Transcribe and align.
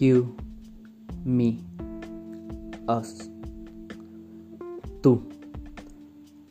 You, 0.00 0.34
me, 1.26 1.58
us. 2.88 3.30
Tú. 5.02 5.24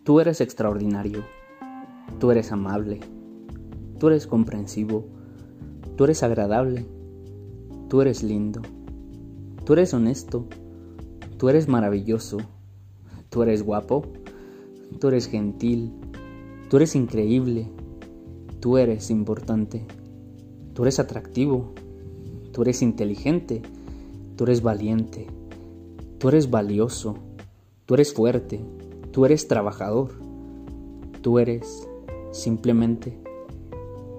Tú 0.03 0.19
eres 0.19 0.39
extraordinario. 0.39 1.23
Tú 2.19 2.29
eres 2.29 2.51
amable. 2.51 2.99
Tú 3.97 4.09
eres 4.09 4.27
comprensivo. 4.27 5.03
Tú 5.95 6.03
eres 6.03 6.21
agradable. 6.21 6.85
Tú 7.89 8.01
eres 8.01 8.21
lindo. 8.21 8.61
Tú 9.65 9.73
eres 9.73 9.95
honesto. 9.95 10.45
Tú 11.39 11.49
eres 11.49 11.67
maravilloso. 11.67 12.37
Tú 13.29 13.41
eres 13.41 13.63
guapo. 13.63 14.03
Tú 14.99 15.07
eres 15.07 15.25
gentil. 15.25 15.91
Tú 16.69 16.77
eres 16.77 16.95
increíble. 16.95 17.67
Tú 18.59 18.77
eres 18.77 19.09
importante. 19.09 19.87
Tú 20.75 20.83
eres 20.83 20.99
atractivo. 20.99 21.73
Tú 22.59 22.63
eres 22.63 22.81
inteligente. 22.81 23.61
Tú 24.35 24.43
eres 24.43 24.61
valiente. 24.61 25.27
Tú 26.17 26.27
eres 26.27 26.51
valioso. 26.51 27.15
Tú 27.85 27.93
eres 27.93 28.13
fuerte. 28.13 28.59
Tú 29.13 29.23
eres 29.23 29.47
trabajador. 29.47 30.11
Tú 31.21 31.39
eres 31.39 31.87
simplemente 32.31 33.17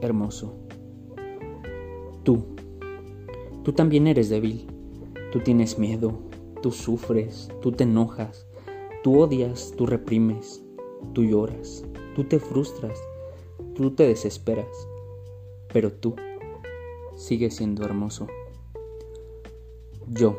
hermoso. 0.00 0.54
Tú. 2.22 2.46
Tú 3.62 3.74
también 3.74 4.06
eres 4.06 4.30
débil. 4.30 4.66
Tú 5.32 5.40
tienes 5.40 5.78
miedo. 5.78 6.20
Tú 6.62 6.70
sufres. 6.70 7.50
Tú 7.60 7.72
te 7.72 7.84
enojas. 7.84 8.46
Tú 9.04 9.20
odias. 9.20 9.74
Tú 9.76 9.84
reprimes. 9.84 10.64
Tú 11.12 11.24
lloras. 11.24 11.84
Tú 12.16 12.24
te 12.24 12.40
frustras. 12.40 12.98
Tú 13.74 13.90
te 13.90 14.08
desesperas. 14.08 14.88
Pero 15.70 15.92
tú 15.92 16.14
sigue 17.20 17.50
siendo 17.50 17.84
hermoso. 17.84 18.28
Yo. 20.08 20.38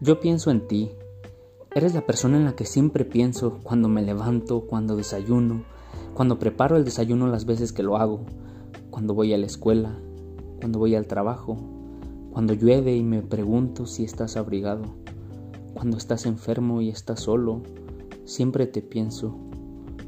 Yo 0.00 0.20
pienso 0.20 0.50
en 0.50 0.68
ti. 0.68 0.90
Eres 1.74 1.94
la 1.94 2.04
persona 2.04 2.36
en 2.36 2.44
la 2.44 2.54
que 2.54 2.66
siempre 2.66 3.06
pienso 3.06 3.58
cuando 3.62 3.88
me 3.88 4.02
levanto, 4.02 4.66
cuando 4.66 4.96
desayuno, 4.96 5.64
cuando 6.12 6.38
preparo 6.38 6.76
el 6.76 6.84
desayuno 6.84 7.26
las 7.26 7.46
veces 7.46 7.72
que 7.72 7.82
lo 7.82 7.96
hago, 7.96 8.26
cuando 8.90 9.14
voy 9.14 9.32
a 9.32 9.38
la 9.38 9.46
escuela, 9.46 9.98
cuando 10.60 10.78
voy 10.78 10.94
al 10.94 11.06
trabajo, 11.06 11.56
cuando 12.30 12.52
llueve 12.52 12.94
y 12.94 13.02
me 13.02 13.22
pregunto 13.22 13.86
si 13.86 14.04
estás 14.04 14.36
abrigado, 14.36 14.82
cuando 15.72 15.96
estás 15.96 16.26
enfermo 16.26 16.82
y 16.82 16.90
estás 16.90 17.20
solo, 17.20 17.62
siempre 18.24 18.66
te 18.66 18.82
pienso, 18.82 19.34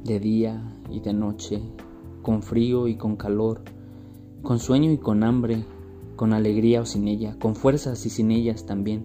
de 0.05 0.21
día 0.21 0.63
y 0.91 1.01
de 1.01 1.15
noche, 1.15 1.63
con 2.21 2.43
frío 2.43 2.87
y 2.87 2.97
con 2.97 3.17
calor, 3.17 3.63
con 4.43 4.59
sueño 4.59 4.93
y 4.93 4.99
con 4.99 5.23
hambre, 5.23 5.65
con 6.17 6.33
alegría 6.33 6.81
o 6.81 6.87
sin 6.87 7.09
ella, 7.09 7.37
con 7.39 7.55
fuerzas 7.55 8.05
y 8.07 8.11
sin 8.11 8.31
ellas 8.31 8.67
también. 8.67 9.05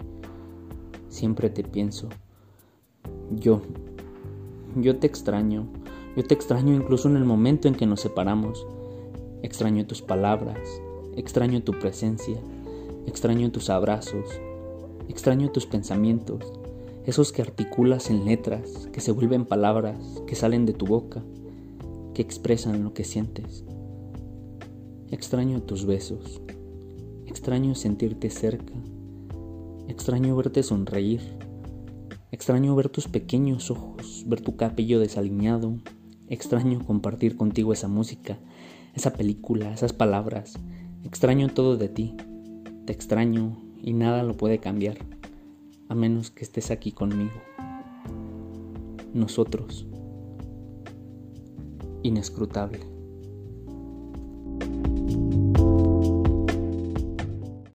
Siempre 1.09 1.49
te 1.49 1.63
pienso. 1.63 2.09
Yo, 3.31 3.61
yo 4.75 4.97
te 4.97 5.07
extraño, 5.07 5.67
yo 6.15 6.23
te 6.23 6.33
extraño 6.33 6.73
incluso 6.73 7.09
en 7.09 7.17
el 7.17 7.25
momento 7.25 7.67
en 7.67 7.75
que 7.75 7.85
nos 7.85 8.01
separamos. 8.01 8.65
Extraño 9.43 9.85
tus 9.85 10.01
palabras, 10.01 10.59
extraño 11.15 11.63
tu 11.63 11.73
presencia, 11.73 12.37
extraño 13.07 13.51
tus 13.51 13.69
abrazos, 13.69 14.25
extraño 15.09 15.51
tus 15.51 15.65
pensamientos, 15.65 16.53
esos 17.05 17.31
que 17.31 17.41
articulas 17.41 18.09
en 18.09 18.25
letras, 18.25 18.87
que 18.93 19.01
se 19.01 19.11
vuelven 19.11 19.45
palabras, 19.45 19.97
que 20.27 20.35
salen 20.35 20.65
de 20.65 20.73
tu 20.73 20.85
boca, 20.85 21.23
que 22.13 22.21
expresan 22.21 22.83
lo 22.83 22.93
que 22.93 23.03
sientes. 23.03 23.65
Extraño 25.11 25.61
tus 25.61 25.85
besos, 25.85 26.41
extraño 27.25 27.75
sentirte 27.75 28.29
cerca, 28.29 28.73
extraño 29.89 30.37
verte 30.37 30.63
sonreír, 30.63 31.19
extraño 32.31 32.73
ver 32.77 32.87
tus 32.87 33.09
pequeños 33.09 33.69
ojos, 33.71 34.23
ver 34.25 34.39
tu 34.39 34.55
cabello 34.55 35.01
desaliñado, 35.01 35.75
extraño 36.29 36.79
compartir 36.85 37.35
contigo 37.35 37.73
esa 37.73 37.89
música, 37.89 38.39
esa 38.95 39.11
película, 39.11 39.73
esas 39.73 39.91
palabras, 39.91 40.57
extraño 41.03 41.49
todo 41.49 41.75
de 41.75 41.89
ti, 41.89 42.15
te 42.85 42.93
extraño 42.93 43.61
y 43.81 43.91
nada 43.91 44.23
lo 44.23 44.37
puede 44.37 44.59
cambiar, 44.59 44.97
a 45.89 45.93
menos 45.93 46.31
que 46.31 46.45
estés 46.45 46.71
aquí 46.71 46.93
conmigo. 46.93 47.41
Nosotros, 49.13 49.85
inescrutable. 52.01 52.90